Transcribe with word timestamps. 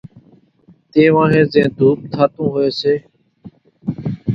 تيوانھين 0.91 1.45
زين 1.53 1.67
ڌوپ 1.77 1.97
ٿاتون 2.11 2.47
ھوئي 2.53 2.69
سي 2.79 2.95